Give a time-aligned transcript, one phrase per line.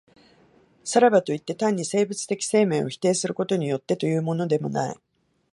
[0.83, 4.99] さらばといって、単に生物的生命を否定することによってというのでもない。